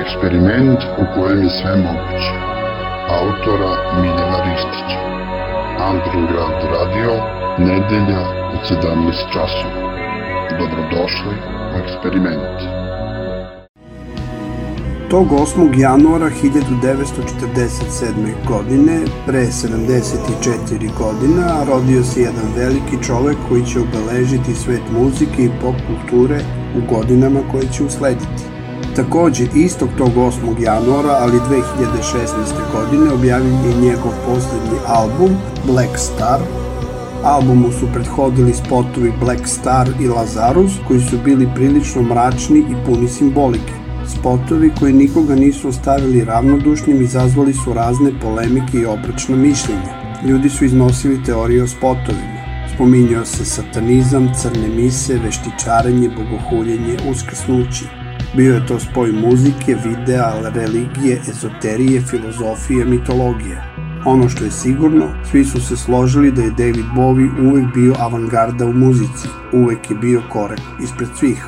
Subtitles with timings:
[0.00, 2.34] Eksperiment u kojem je sve moguće.
[3.18, 5.00] Autora Miljana Ristića.
[5.90, 7.12] Underground Radio,
[7.58, 8.22] nedelja
[8.54, 9.80] u 17 časova.
[10.58, 11.34] Dobrodošli
[11.74, 12.58] u eksperiment.
[15.10, 15.80] Tog 8.
[15.80, 18.12] januara 1947.
[18.48, 25.50] godine, pre 74 godina, rodio se jedan veliki čovek koji će obeležiti svet muzike i
[25.60, 26.40] pop kulture
[26.76, 28.49] u godinama koje će uslediti.
[29.00, 30.62] Takođe, istog tog 8.
[30.62, 32.18] januara, ali 2016.
[32.74, 35.30] godine, objavljen je njegov poslednji album
[35.66, 36.40] Black Star.
[37.24, 43.08] Albumu su prethodili spotovi Black Star i Lazarus, koji su bili prilično mračni i puni
[43.08, 43.72] simbolike.
[44.06, 50.20] Spotovi koji nikoga nisu ostavili ravnodušnim izazvali su razne polemike i oprečna mišljenja.
[50.24, 52.40] Ljudi su iznosili teorije o spotovima.
[52.74, 57.99] Spominjao se satanizam, crne mise, veštičarenje, bogohuljenje, uskrsnući.
[58.36, 63.62] Bio je to spoj muzike, videa, religije, ezoterije, filozofije, mitologije.
[64.04, 68.66] Ono što je sigurno, svi su se složili da je David Bowie uvek bio avangarda
[68.66, 71.46] u muzici, uvek je bio korak ispred svih.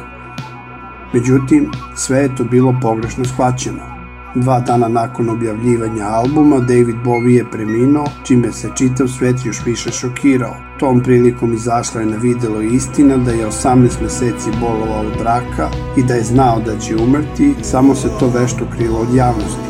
[1.14, 3.92] Međutim, sve je to bilo pogrešno shvaćeno.
[4.34, 9.90] Dva dana nakon objavljivanja albuma, David Bowie je preminuo, čime se čitav svet još više
[9.90, 10.71] šokirao.
[10.82, 16.02] Tom prilikom izašla je na videlo istina da je 18 meseci bolovao od raka i
[16.02, 19.68] da je znao da će umrti, samo se to vešto krilo od javnosti.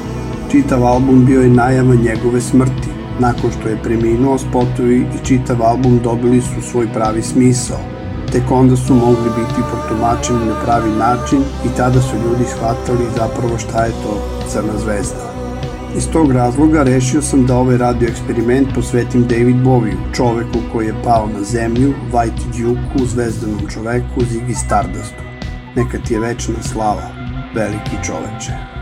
[0.51, 2.89] Čitav album bio je najava njegove smrti.
[3.19, 7.81] Nakon što je preminuo, spotovi i čitav album dobili su svoj pravi smisao.
[8.33, 13.59] Tek onda su mogli biti protumačeni na pravi način i tada su ljudi shvatali zapravo
[13.59, 14.15] šta je to
[14.49, 15.31] crna zvezda.
[15.97, 21.03] Iz tog razloga rešio sam da ovaj radio eksperiment posvetim David Bowie, čoveku koji je
[21.05, 25.23] pao na zemlju, White Duke, zvezdanom čoveku, Ziggy Stardustu.
[25.77, 27.11] Neka ti je večna slava,
[27.55, 28.81] veliki čoveče.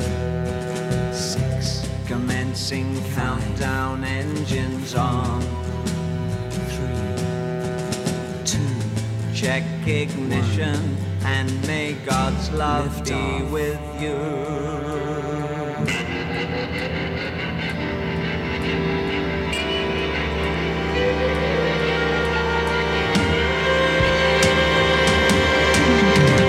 [2.71, 5.41] Commencing countdown engines on.
[6.71, 11.25] Three, two, check ignition, one.
[11.25, 13.51] and may God's love Lift be off.
[13.51, 14.15] with you.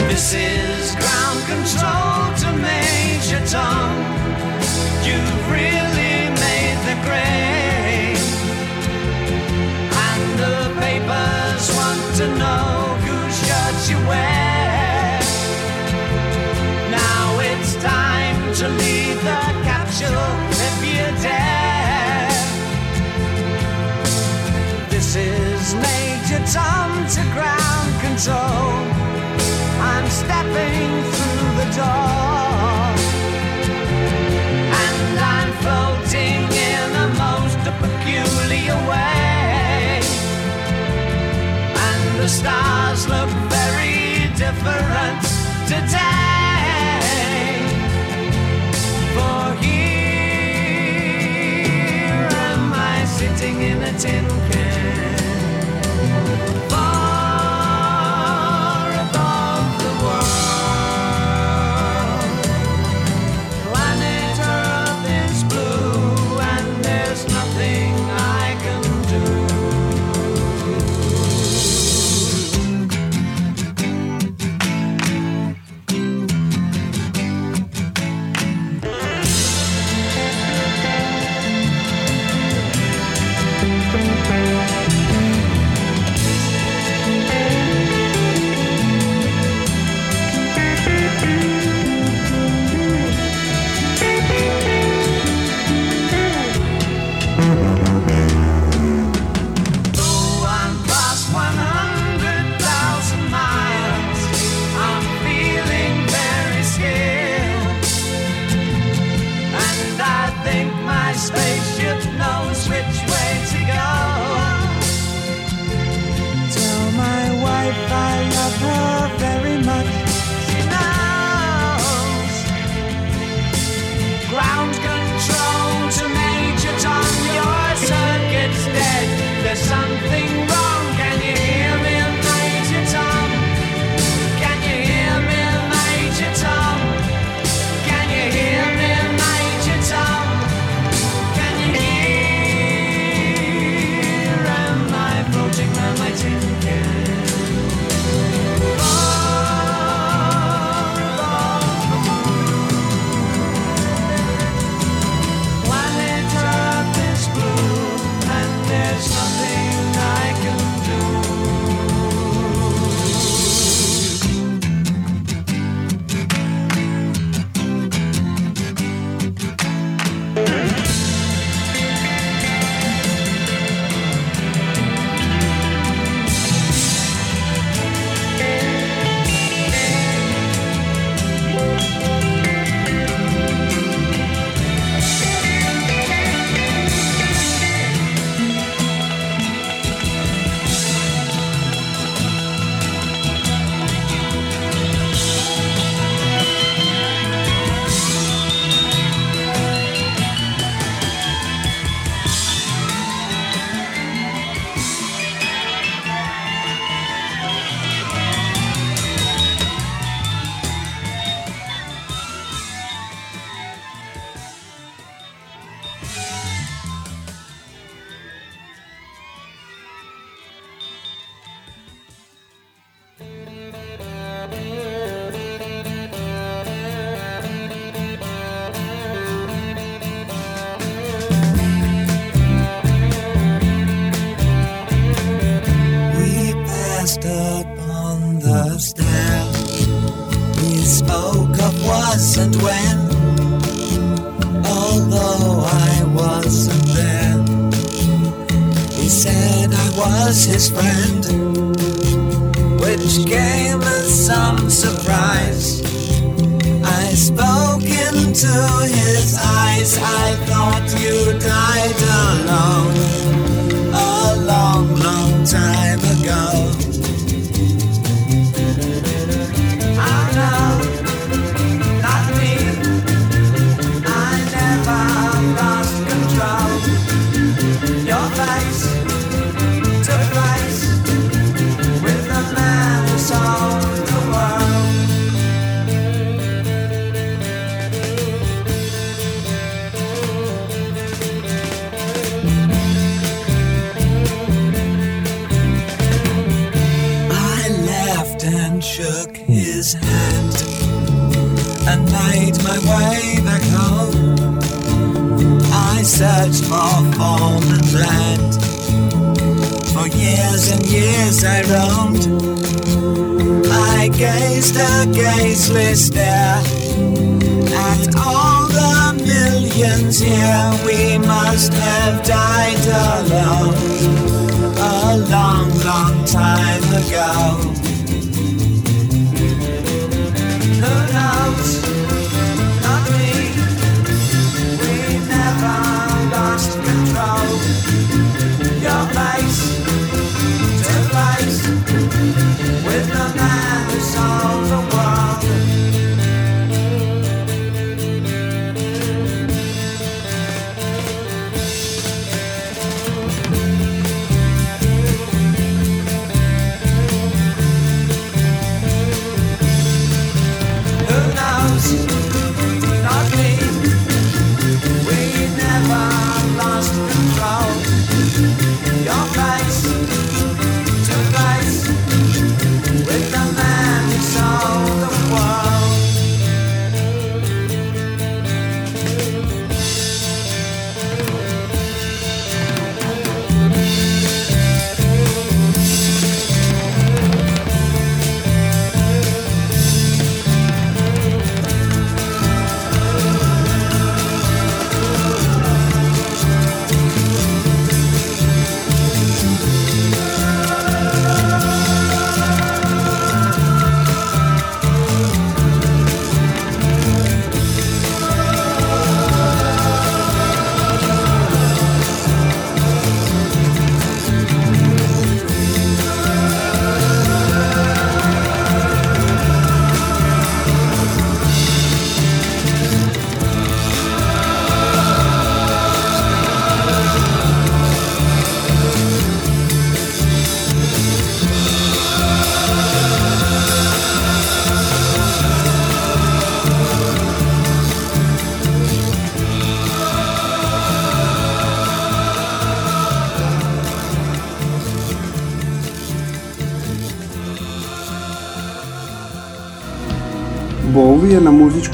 [0.07, 3.91] This is ground control to Major Tom.
[5.05, 5.42] You've
[26.53, 28.73] Major to ground control.
[29.81, 32.93] I'm stepping through the door.
[34.83, 40.01] And I'm floating in a most peculiar way.
[41.89, 45.23] And the stars look very different
[45.67, 47.01] today.
[49.15, 49.89] For here
[52.47, 54.27] am I sitting in a tin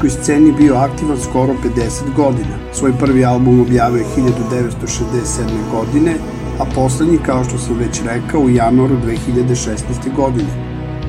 [0.03, 2.55] muzičkoj sceni bio aktivan skoro 50 godina.
[2.73, 5.43] Svoj prvi album objavio je 1967.
[5.71, 6.13] godine,
[6.59, 10.15] a poslednji, kao što sam već rekao, u januaru 2016.
[10.15, 10.49] godine.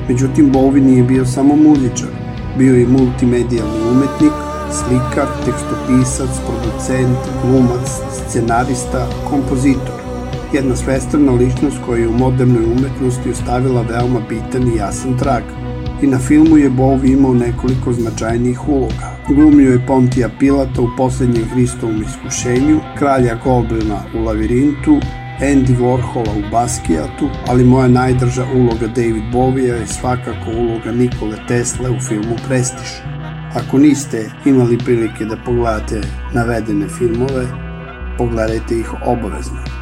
[0.07, 2.09] Međutim, Bowie nije bio samo muzičar,
[2.57, 4.33] bio je multimedijalni umetnik,
[4.71, 9.99] slikar, tekstopisac, producent, glumac, scenarista, kompozitor.
[10.53, 15.43] Jedna svestrana ličnost koja je u modernoj umetnosti ostavila veoma bitan i jasan trag–
[16.01, 19.17] i na filmu je Bowie imao nekoliko značajnijih uloga.
[19.29, 24.99] Glumio je Pontija Pilata u poslednjem Hristovom iskušenju, kralja Goblina u Lavirintu,
[25.41, 31.89] Andy Warhola u Baskijatu, ali moja najdrža uloga David Bowie je svakako uloga Nikole Tesla
[31.89, 32.89] u filmu Prestiž.
[33.55, 36.01] Ako niste imali prilike da pogledate
[36.33, 37.47] navedene filmove,
[38.17, 39.80] pogledajte ih obavezno.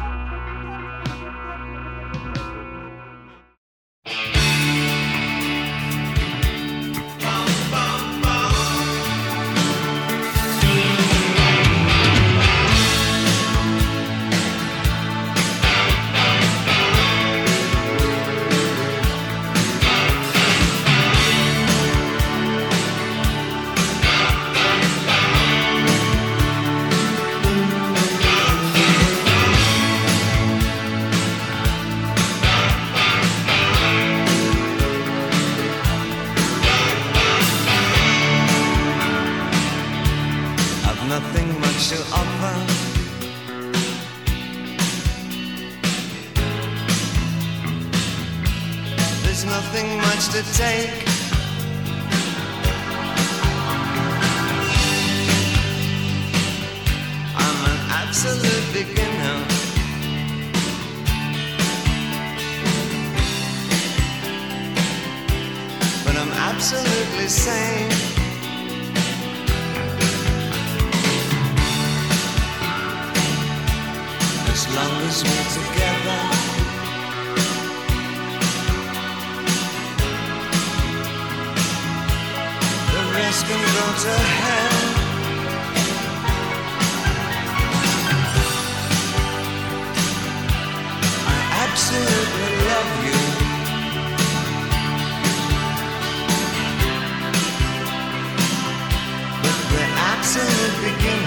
[100.32, 101.19] since it.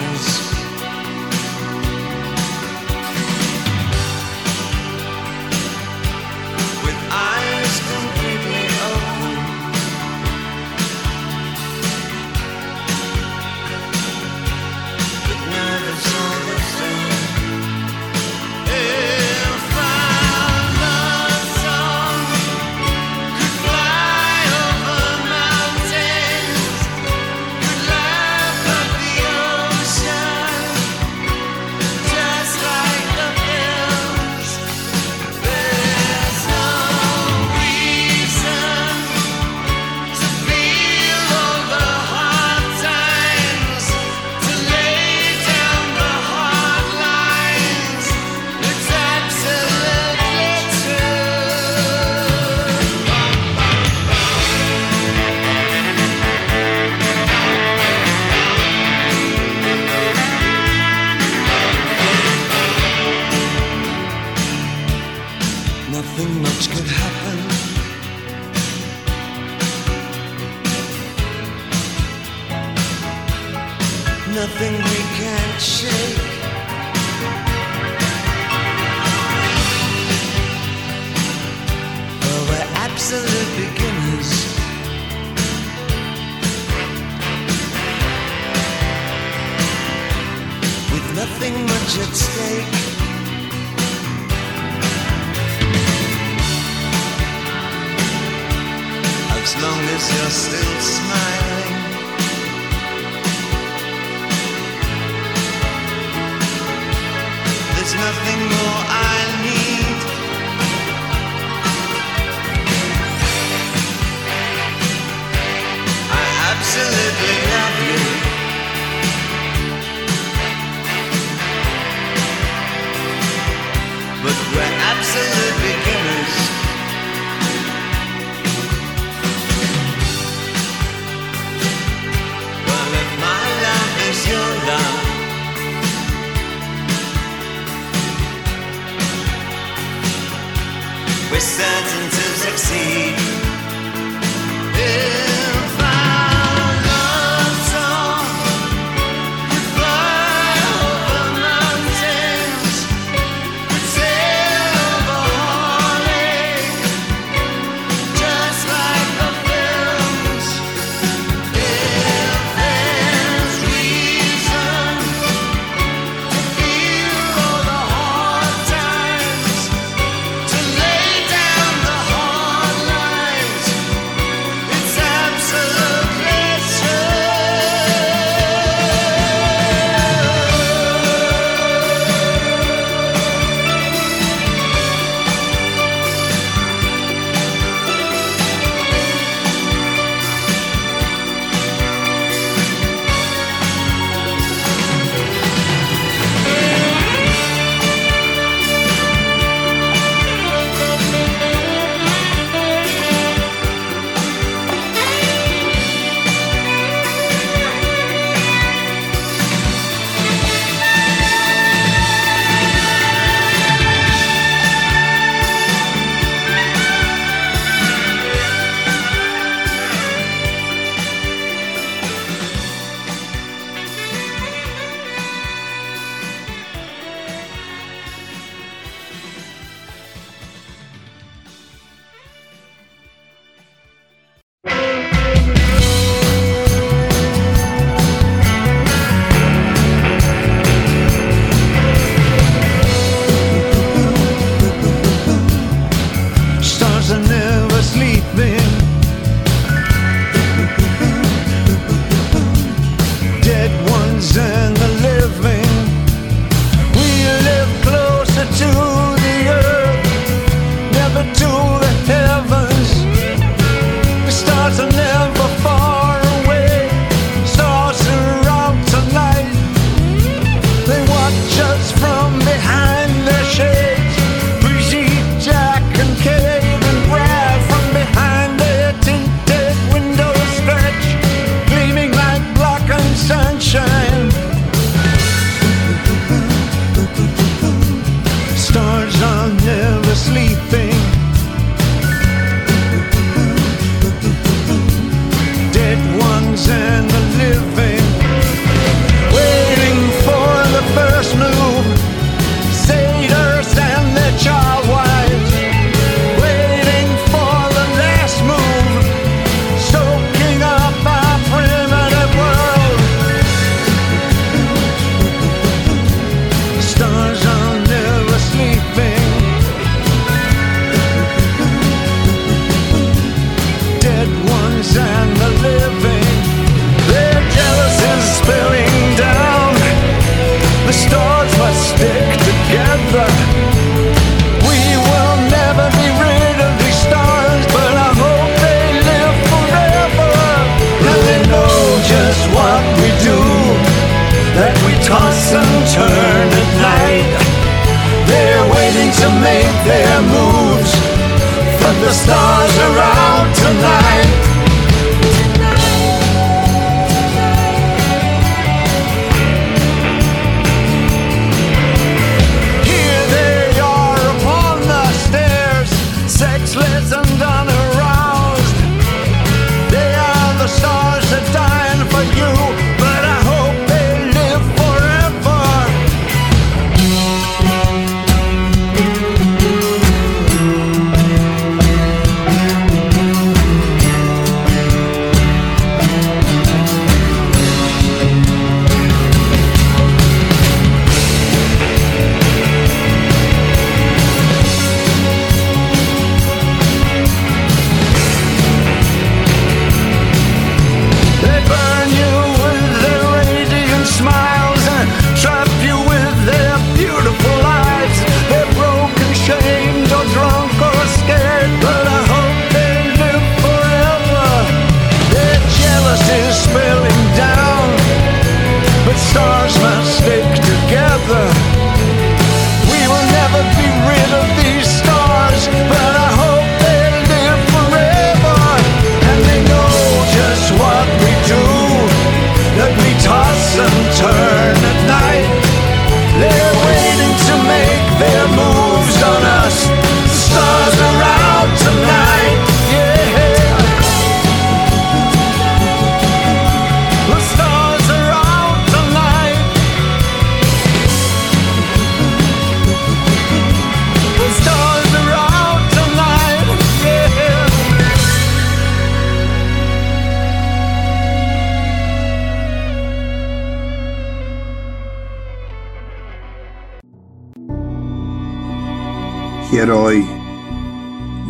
[469.83, 470.23] Heroji.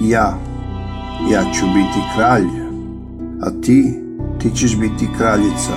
[0.01, 0.37] Ja,
[1.31, 2.47] ja ću biti kralj,
[3.41, 3.99] a ti,
[4.41, 5.73] ti ćeš biti kraljica.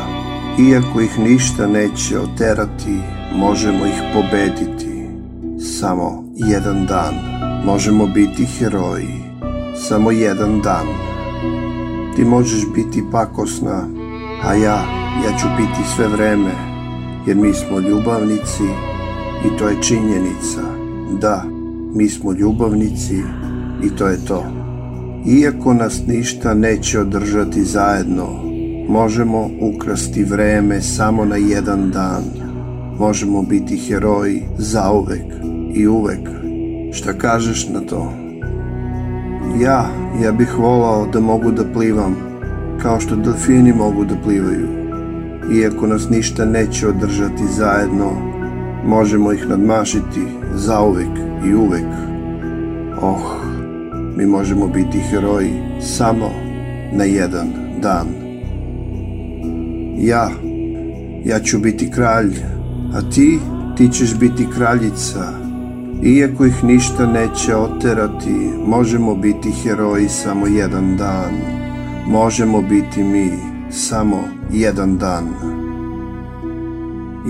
[0.58, 2.98] Iako ih ništa neće oterati,
[3.34, 5.08] možemo ih pobediti.
[5.78, 7.14] Samo jedan dan
[7.64, 9.22] možemo biti heroji.
[9.88, 10.86] Samo jedan dan.
[12.16, 13.88] Ti možeš biti pakosna,
[14.44, 14.78] a ja,
[15.24, 16.52] ja ću biti sve vreme,
[17.26, 18.64] jer mi smo ljubavnici
[19.46, 20.62] i to je činjenica.
[21.20, 21.55] Da,
[21.96, 23.16] mi smo ljubavnici
[23.84, 24.44] i to je to.
[25.26, 28.26] Iako nas ništa neće održati zajedno,
[28.88, 32.22] možemo ukrasti vreme samo na jedan dan.
[32.98, 35.24] Možemo biti heroji zauvek
[35.74, 36.28] i uvek.
[36.92, 38.12] Šta kažeš na to?
[39.60, 39.86] Ja,
[40.22, 42.16] ja bih volao da mogu da plivam,
[42.82, 44.68] kao što delfini mogu da plivaju.
[45.54, 48.35] Iako nas ništa neće održati zajedno,
[48.86, 50.20] možemo ih nadmašiti
[50.54, 51.86] zauvek i uvek.
[53.02, 53.46] Oh,
[54.16, 56.30] mi možemo biti heroji samo
[56.92, 57.46] na jedan
[57.82, 58.06] dan.
[59.98, 60.30] Ja,
[61.24, 62.34] ja ću biti kralj,
[62.94, 63.38] a ti,
[63.76, 65.32] ti ćeš biti kraljica.
[66.02, 71.34] Iako ih ništa neće oterati, možemo biti heroji samo jedan dan.
[72.08, 73.30] Možemo biti mi
[73.70, 74.22] samo
[74.52, 75.24] jedan dan.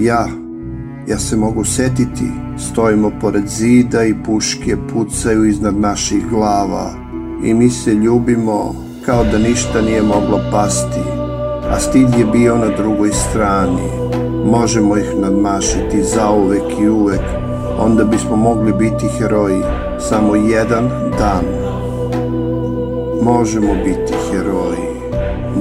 [0.01, 0.46] Ja,
[1.07, 6.91] ja se mogu setiti, stojimo pored zida i puške pucaju iznad naših glava
[7.45, 11.01] i mi se ljubimo kao da ništa nije moglo pasti,
[11.71, 13.89] a stid je bio na drugoj strani.
[14.45, 17.23] Možemo ih nadmašiti zauvek i uvek,
[17.79, 19.63] onda bismo mogli biti heroji
[19.99, 20.89] samo jedan
[21.19, 21.45] dan.
[23.23, 24.89] Možemo biti heroji,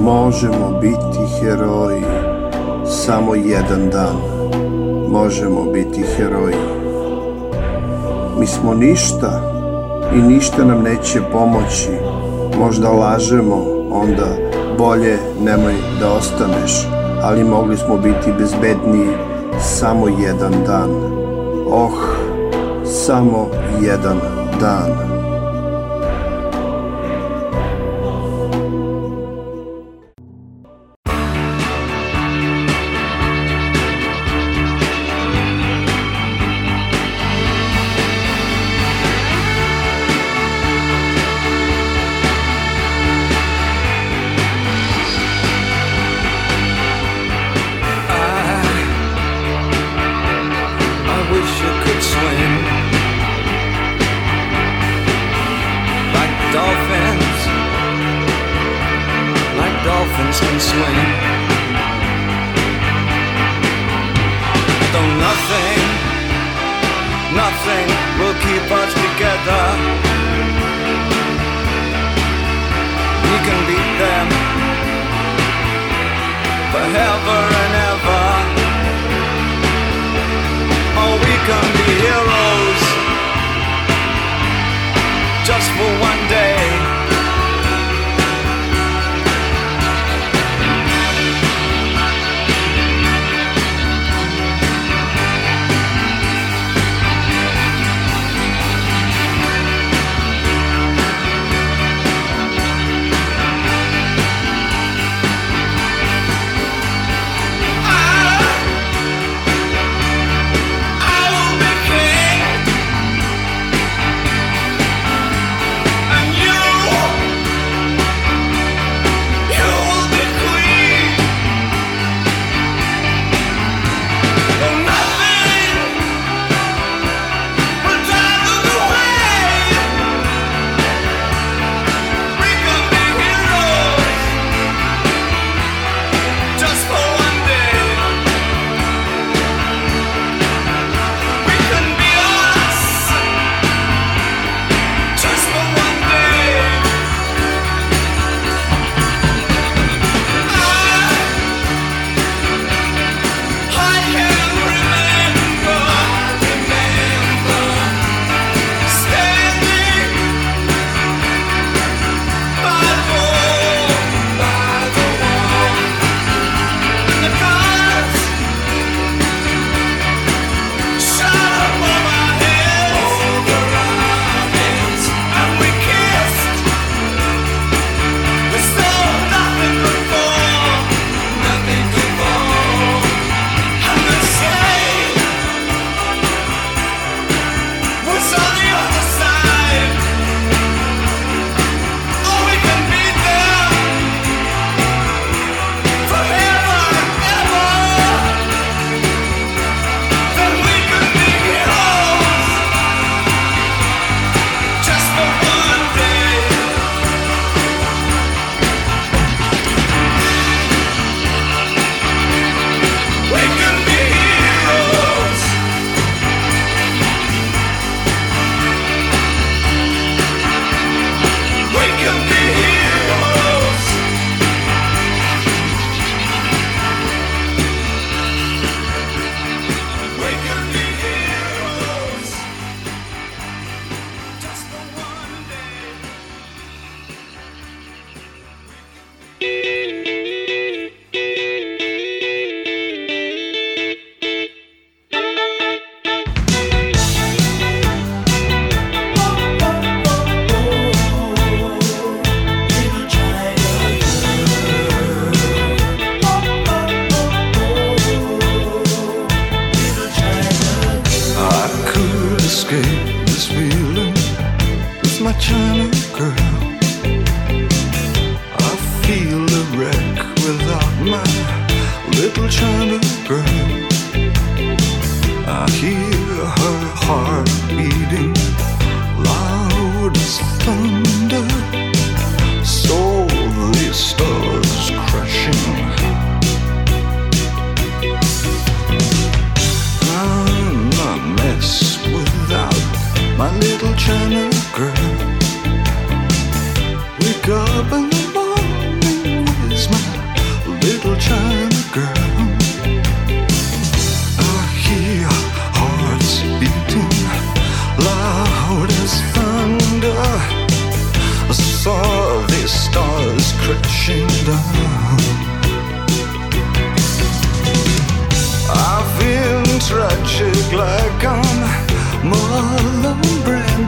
[0.02, 2.02] možemo biti heroji
[2.86, 4.35] samo jedan dan.
[5.08, 6.56] Možemo biti heroji.
[8.38, 9.40] Mi smo ništa
[10.14, 11.90] i ništa nam neće pomoći.
[12.58, 14.26] Možda lažemo, onda
[14.78, 16.88] bolje nemoj da ostaneš,
[17.22, 19.08] ali mogli smo biti bezbedniji
[19.60, 20.90] samo jedan dan.
[21.70, 21.92] Oh,
[22.84, 23.48] samo
[23.82, 24.20] jedan
[24.60, 25.15] dan.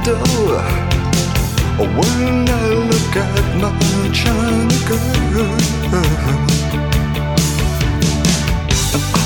[0.09, 0.62] Brando.
[1.79, 3.71] When I look at my
[4.12, 5.57] China girl,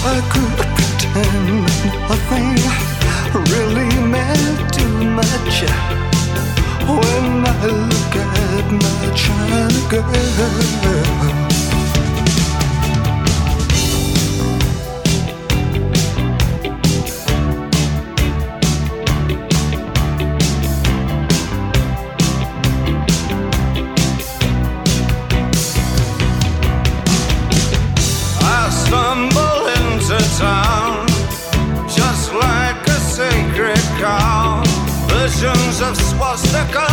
[0.04, 1.46] I could pretend
[2.08, 2.58] nothing
[3.52, 5.56] really meant too much.
[6.88, 11.51] When I look at my China girl.
[36.42, 36.91] nossa casa.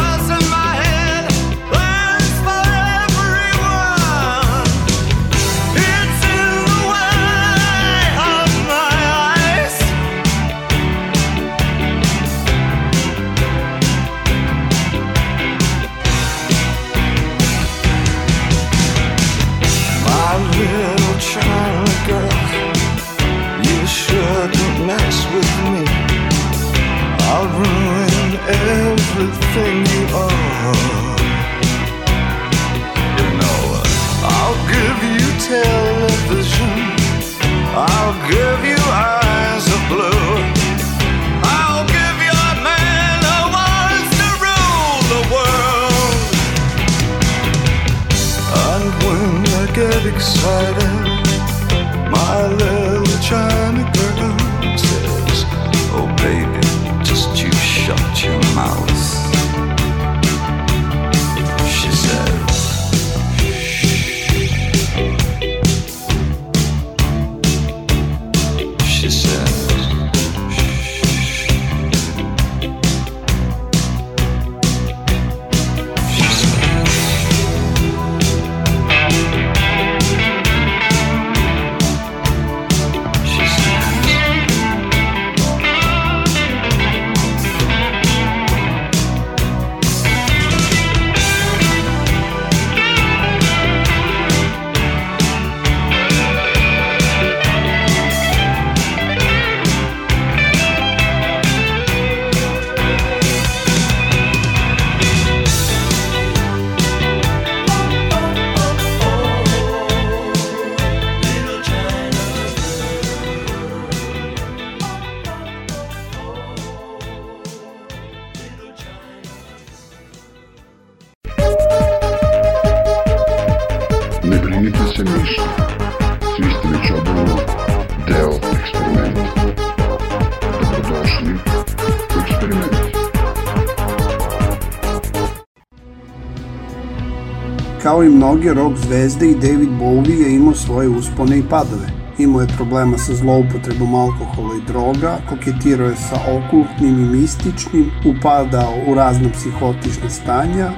[138.29, 141.87] Mnoge rock zvezde i David Bowie je imao svoje uspone i padove.
[142.17, 148.73] Imao je problema sa zloupotrebom alkohola i droga, koketirao je sa okultnim i mističnim, upadao
[148.87, 150.71] u razna psihotična stanja,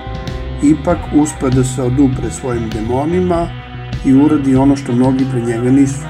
[0.64, 3.48] ipak uspeo da se odupre svojim demonima
[4.06, 6.08] i uradi ono što mnogi pre njega nisu.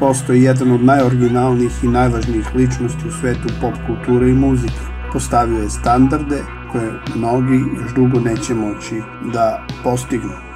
[0.00, 4.80] Postao je jedan od najoriginalnijih i najvažnijih ličnosti u svetu pop kulture i muzike.
[5.12, 10.49] Postavio je standarde koje mnogi još dugo neće moći da postignu.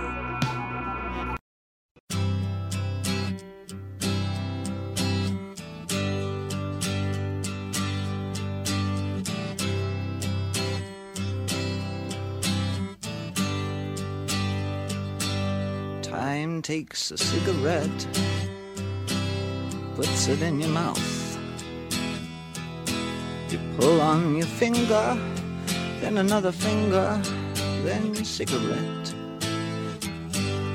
[16.35, 18.09] Time takes a cigarette,
[19.95, 21.39] puts it in your mouth.
[23.51, 25.17] You pull on your finger,
[26.01, 27.23] then another finger,
[27.85, 29.15] then cigarette.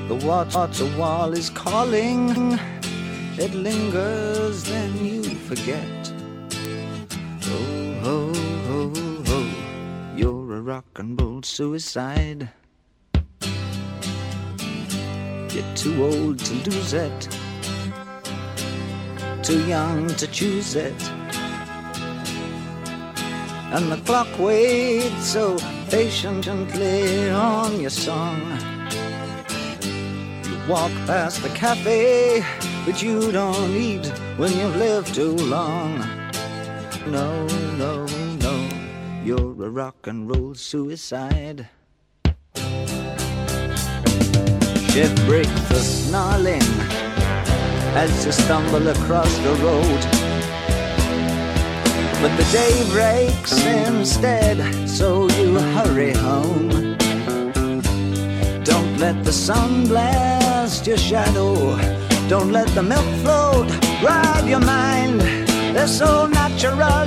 [0.08, 2.58] The water wall is calling,
[3.36, 6.12] it lingers, then you forget.
[7.44, 8.32] Oh, ho,
[8.66, 9.40] ho, ho,
[10.16, 12.48] you're a rock and roll suicide.
[15.52, 17.28] You're too old to lose it,
[19.42, 20.94] too young to choose it.
[23.72, 25.58] And the clock waits so
[25.88, 28.40] patiently on your song.
[30.44, 32.44] You walk past the cafe,
[32.86, 35.98] but you don't eat when you've lived too long.
[37.08, 38.06] No, no,
[38.38, 38.68] no,
[39.24, 41.68] you're a rock and roll suicide.
[44.92, 46.62] Jeff breaks the snarling
[47.94, 50.00] as you stumble across the road.
[52.20, 56.96] But the day breaks instead, so you hurry home.
[58.64, 61.54] Don't let the sun blast your shadow.
[62.28, 63.70] Don't let the milk float
[64.02, 65.20] rob your mind.
[65.72, 67.06] They're so natural,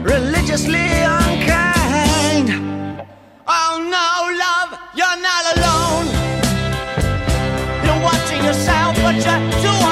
[0.00, 2.50] religiously unkind.
[3.48, 4.45] Oh no!
[9.20, 9.85] Jack to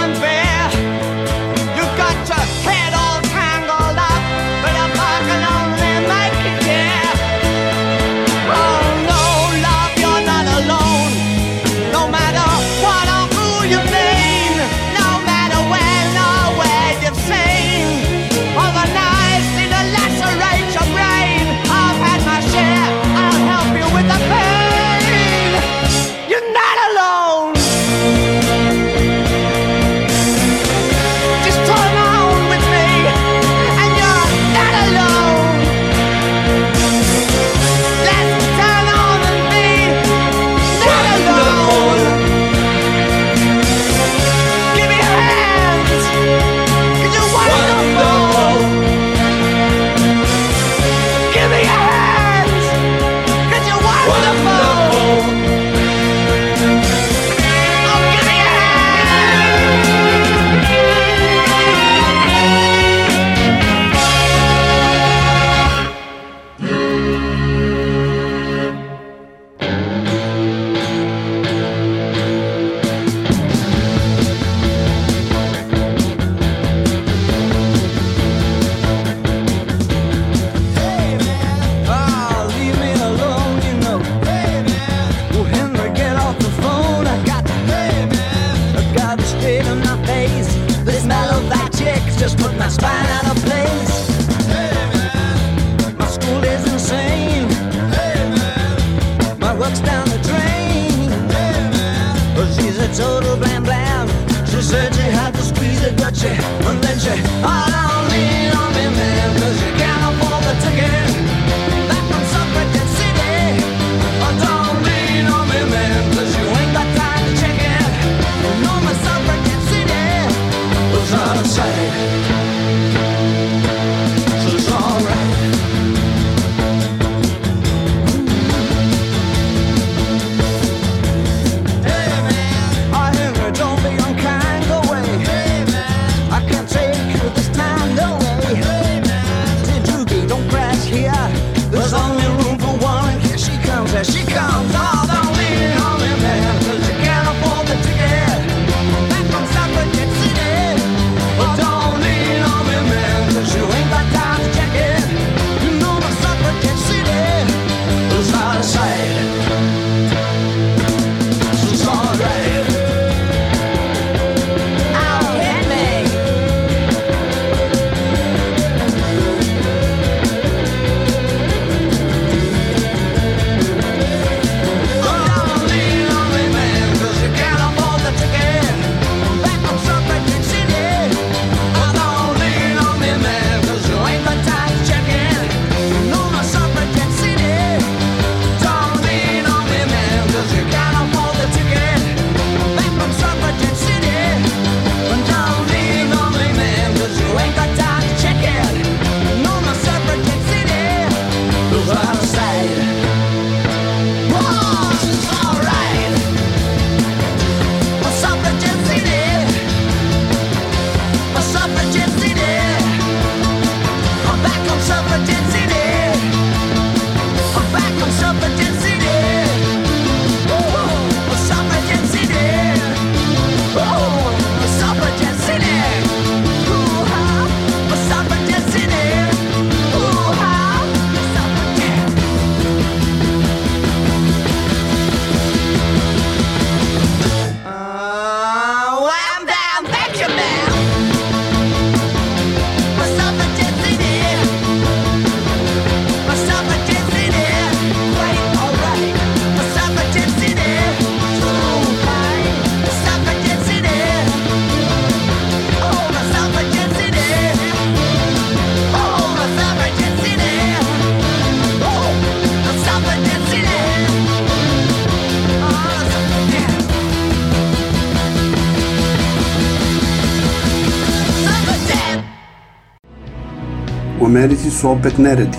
[274.45, 275.59] Americi su opet neredi.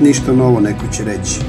[0.00, 1.40] Ništa novo neko će reći.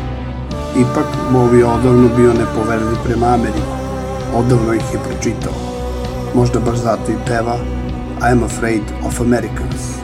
[0.78, 3.76] Ipak, Movi je odavno bio nepoverljiv prema Ameriku.
[4.36, 5.54] Odavno ih je pročitao.
[6.36, 7.58] Možda baš zato i peva
[8.22, 10.01] I'm afraid of Americans.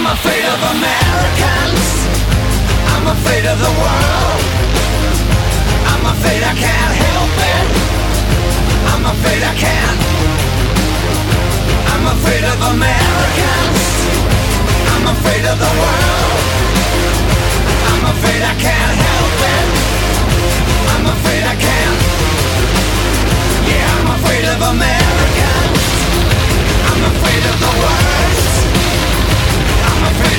[0.00, 1.84] I'm afraid of Americans.
[2.88, 4.42] I'm afraid of the world.
[5.92, 7.66] I'm afraid I can't help it.
[8.96, 10.00] I'm afraid I can't.
[11.92, 13.80] I'm afraid of Americans.
[14.88, 16.40] I'm afraid of the world.
[17.92, 19.68] I'm afraid I can't help it.
[20.96, 22.00] I'm afraid I can't.
[23.68, 25.84] Yeah, I'm afraid of Americans.
[26.88, 28.39] I'm afraid of the world.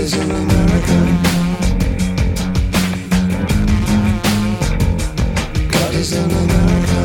[0.00, 0.98] is in America.
[5.70, 7.00] God is in America.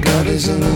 [0.00, 0.71] God is in America.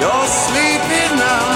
[0.02, 1.55] You're sleeping now.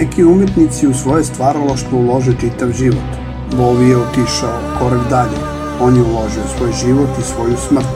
[0.00, 3.10] Neki umetnici u svoje stvaralaštvo ulože čitav život.
[3.56, 5.40] Bovi je otišao korak dalje.
[5.80, 7.86] On je uložio svoj život i svoju smrt.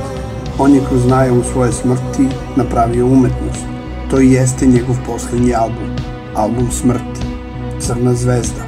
[0.58, 2.26] On je kroz najavu svoje smrti
[2.56, 3.64] napravio umetnost.
[4.10, 5.96] To i jeste njegov poslednji album.
[6.34, 7.20] Album smrti.
[7.80, 8.64] Crna zvezda.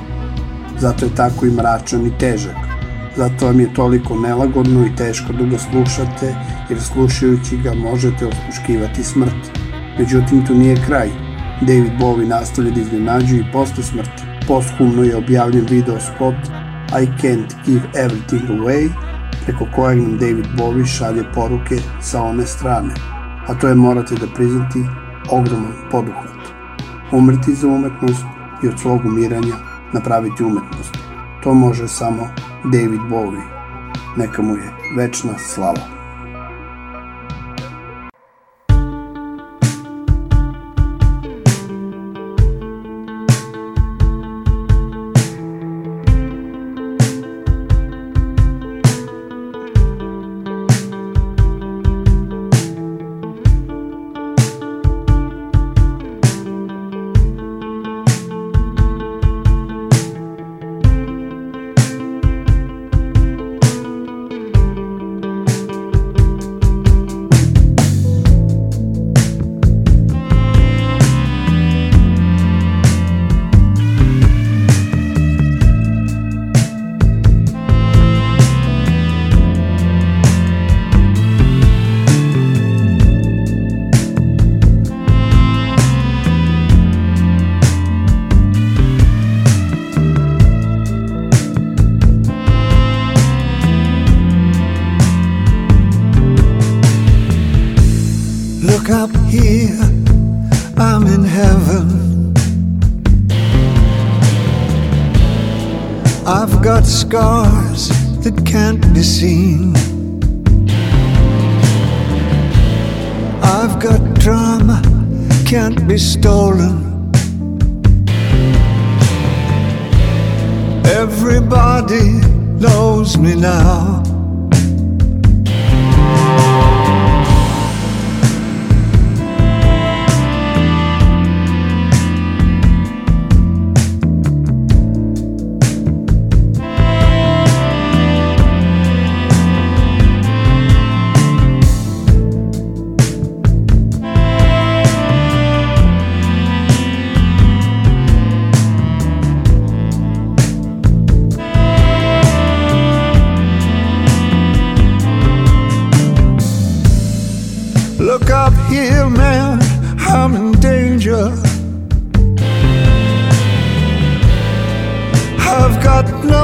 [0.78, 2.56] Zato je tako i mračan i težak.
[3.16, 6.34] Zato vam je toliko nelagodno i teško da ga slušate,
[6.68, 9.58] jer slušajući ga možete osluškivati smrt.
[9.98, 11.25] Međutim, tu nije kraj
[11.60, 14.22] David Bowie nastavlja da iznenađuje i posle smrti.
[14.48, 16.34] Posthumno je objavljen video spot
[16.90, 18.88] I Can't Give Everything Away,
[19.44, 22.94] preko kojeg nam David Bowie šalje poruke sa one strane,
[23.46, 24.84] a to je morate da priznati
[25.30, 26.40] ogroman poduhvat.
[27.12, 28.24] Umrti za umetnost
[28.64, 29.54] i od svog umiranja
[29.92, 30.98] napraviti umetnost.
[31.42, 32.28] To može samo
[32.64, 33.42] David Bowie.
[34.16, 35.95] Neka mu je večna slava.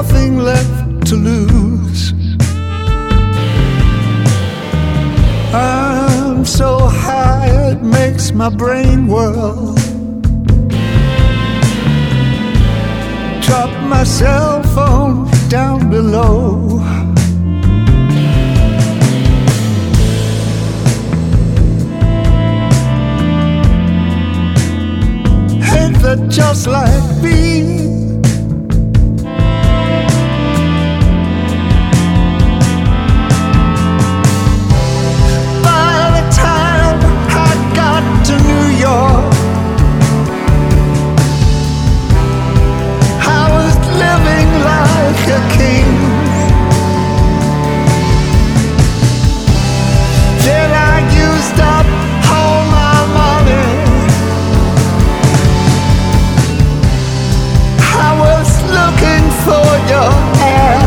[0.03, 2.13] nothing left to lose.
[5.55, 9.75] I'm so high, it makes my brain whirl.
[13.47, 16.79] Drop my cell phone down below.
[25.71, 28.02] Hate that just like me.
[45.13, 45.89] like a king.
[50.45, 50.97] Then I
[51.27, 51.87] used up
[52.37, 53.69] all my money.
[57.95, 60.82] I was looking for your hand.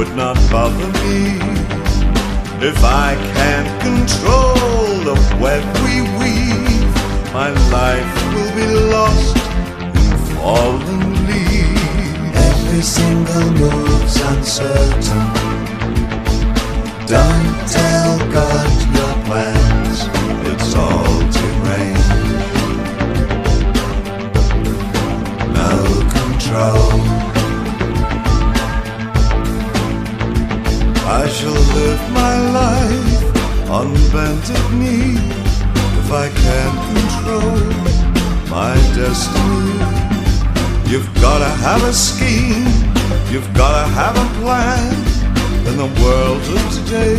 [0.00, 1.36] Would not bother me.
[2.66, 6.94] If I can't control the web we weave,
[7.34, 9.36] my life will be lost
[10.02, 12.32] in fallen leaves.
[12.48, 15.26] Every single move's uncertain.
[17.14, 19.98] Don't tell God your plans,
[20.50, 22.10] It's all deranged.
[25.60, 25.72] no
[26.16, 27.09] control.
[32.10, 35.16] My life on bended knee
[36.00, 37.60] if I can't control
[38.50, 40.10] my destiny.
[40.90, 42.66] You've gotta have a scheme,
[43.32, 44.92] you've gotta have a plan
[45.68, 47.18] in the world of today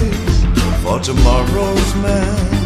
[0.84, 2.61] for tomorrow's man.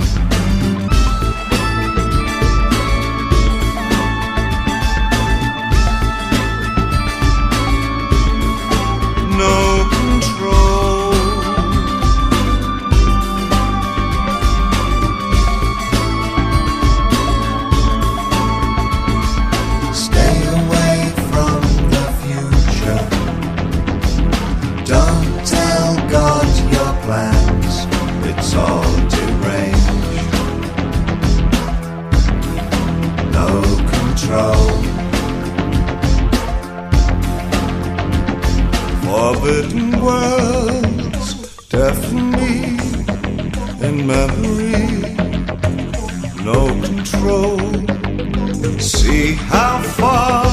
[48.65, 50.45] See how far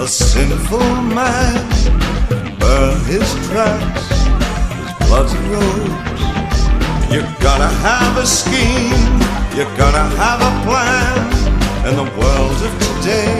[0.00, 0.78] a sinful
[1.18, 1.68] man
[2.58, 4.08] burn his tracks,
[4.80, 6.60] his bloody roads.
[7.12, 9.20] You gotta have a scheme,
[9.56, 11.42] you gotta have a plan
[11.88, 13.36] in the world of today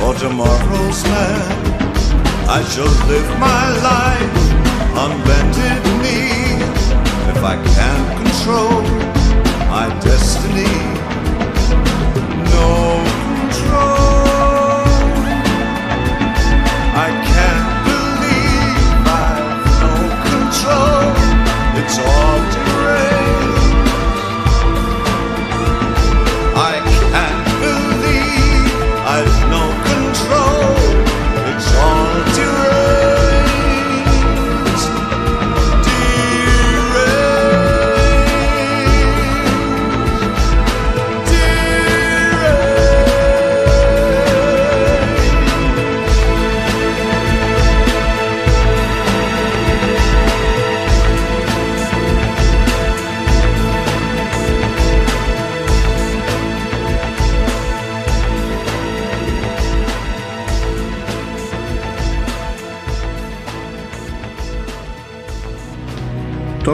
[0.00, 1.76] for tomorrow's man.
[2.48, 4.46] I shall live my life
[4.96, 6.56] on bended knee
[7.32, 8.82] if I can't control
[9.68, 10.72] my destiny.
[12.50, 13.05] No
[21.78, 23.25] it's all to gray.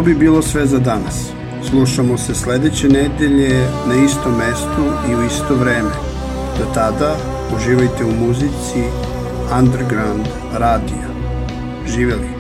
[0.05, 1.30] Bi bilo sve za danas.
[1.70, 5.90] Slušamo se sledeće nedelje na istom mestu i u isto vreme.
[6.59, 7.16] Do tada
[7.57, 8.82] uživajte u muzici
[9.59, 11.09] Underground Radio.
[11.86, 12.32] Živeli!